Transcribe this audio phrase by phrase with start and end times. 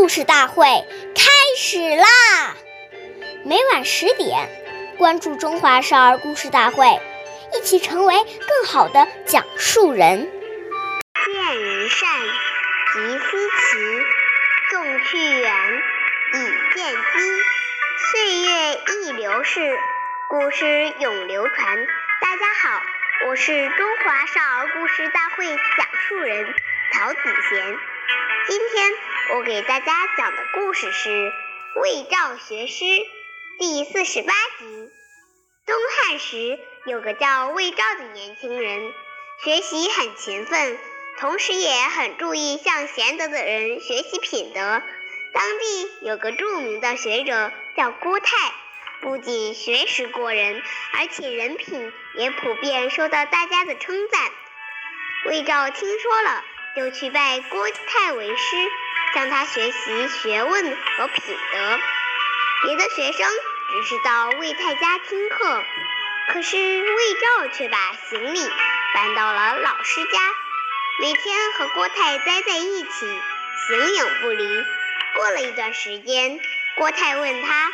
[0.00, 0.64] 故事大会
[1.14, 2.56] 开始啦！
[3.44, 4.48] 每晚十点，
[4.96, 6.86] 关注《中华少儿故事大会》，
[7.54, 10.26] 一起成为更好的讲述人。
[11.22, 12.08] 见人善，
[12.94, 13.76] 即思齐；
[14.70, 15.52] 纵去远，
[16.32, 16.38] 以
[16.74, 17.02] 见机。
[18.10, 19.78] 岁月易流逝，
[20.30, 21.76] 故事永流传。
[22.22, 22.82] 大家好，
[23.28, 26.54] 我是中华少儿故事大会讲述人
[26.94, 27.18] 曹子
[27.50, 27.76] 贤。
[28.50, 28.92] 今天
[29.36, 31.08] 我给大家讲的故事是
[31.80, 32.84] 《魏赵学诗》
[33.60, 34.90] 第四十八集。
[35.66, 38.92] 东汉时有个叫魏赵的年轻人，
[39.44, 40.76] 学习很勤奋，
[41.20, 44.60] 同时也很注意向贤德的人学习品德。
[45.32, 48.52] 当地有个著名的学者叫郭泰，
[49.00, 50.60] 不仅学识过人，
[50.94, 54.20] 而且人品也普遍受到大家的称赞。
[55.26, 56.44] 魏赵听说了。
[56.76, 58.56] 就去拜郭泰为师，
[59.12, 61.78] 向他学习学问和品德。
[62.62, 63.28] 别的学生
[63.70, 65.64] 只是到魏泰家听课，
[66.28, 67.76] 可是魏照却把
[68.08, 68.48] 行李
[68.94, 70.20] 搬到了老师家，
[71.00, 72.88] 每天和郭泰待在一起，
[73.66, 74.64] 形影不离。
[75.16, 76.38] 过了一段时间，
[76.76, 77.72] 郭泰问他：“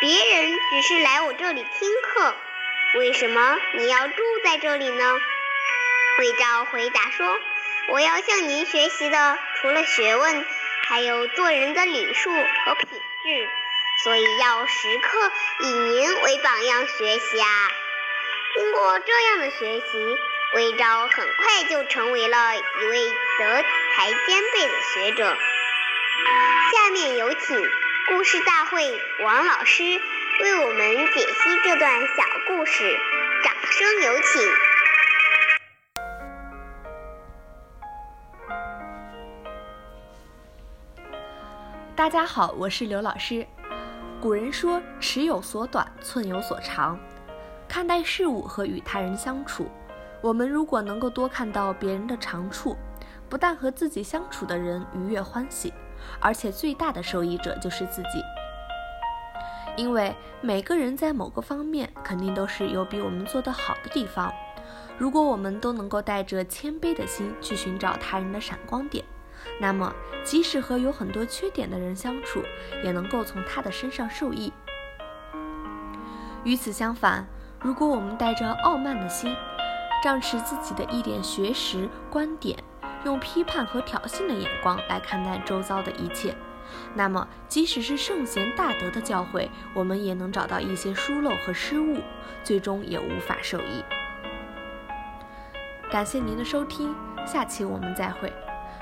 [0.00, 2.36] 别人只是来我这里听课，
[2.98, 4.14] 为什么你要住
[4.44, 5.18] 在这里呢？”
[6.20, 7.36] 魏照回答说。
[7.90, 10.44] 我要向您学习的，除了学问，
[10.88, 13.48] 还有做人的礼数和品质，
[14.04, 17.70] 所以要时刻以您为榜样学习啊！
[18.54, 20.16] 经过这样的学习，
[20.54, 23.08] 魏昭很快就成为了一位
[23.38, 23.64] 德
[23.96, 25.34] 才兼备的学者。
[26.72, 27.70] 下面有请
[28.08, 29.82] 故事大会王老师
[30.40, 33.00] 为我们解析这段小故事，
[33.42, 34.67] 掌声有请。
[41.98, 43.44] 大家好，我是刘老师。
[44.20, 46.96] 古人说“尺有所短，寸有所长”。
[47.66, 49.66] 看待事物和与他人相处，
[50.20, 52.76] 我们如果能够多看到别人的长处，
[53.28, 55.74] 不但和自己相处的人愉悦欢喜，
[56.20, 58.22] 而且最大的受益者就是自己。
[59.76, 64.32] 因为每个人在某个方面肯定都是有比我们做得好的地方。
[64.96, 69.04] 如果我们都能够带着谦卑的心去寻找他人的闪光点。
[69.60, 69.92] 那么，
[70.24, 72.42] 即使和有很多缺点的人相处，
[72.84, 74.52] 也能够从他的身上受益。
[76.44, 77.26] 与此相反，
[77.60, 79.34] 如果我们带着傲慢的心，
[80.02, 82.56] 仗持自己的一点学识观点，
[83.04, 86.36] 用批判和挑衅的眼光来看待周遭的一切，
[86.94, 91.98] 那么即使是圣贤大德的教诲，我们也能找到一些疏漏和失误，
[92.44, 93.84] 最终也无法受益。
[95.90, 96.94] 感谢您的收听，
[97.26, 98.32] 下期我们再会。